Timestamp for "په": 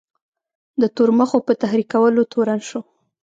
1.47-1.53